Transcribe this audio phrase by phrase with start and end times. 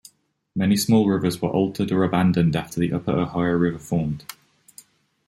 [0.55, 4.25] Many small rivers were altered or abandoned after the upper Ohio River formed.